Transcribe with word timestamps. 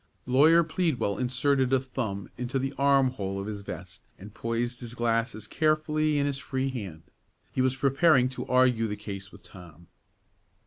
Lawyer 0.25 0.63
Pleadwell 0.63 1.19
inserted 1.19 1.71
a 1.71 1.79
thumb 1.79 2.27
into 2.35 2.57
the 2.57 2.73
arm 2.75 3.11
hole 3.11 3.39
of 3.39 3.45
his 3.45 3.61
vest, 3.61 4.01
and 4.17 4.33
poised 4.33 4.79
his 4.79 4.95
glasses 4.95 5.45
carefully 5.45 6.17
in 6.17 6.25
his 6.25 6.39
free 6.39 6.69
hand. 6.71 7.03
He 7.51 7.61
was 7.61 7.75
preparing 7.75 8.27
to 8.29 8.47
argue 8.47 8.87
the 8.87 8.95
case 8.95 9.31
with 9.31 9.43
Tom. 9.43 9.89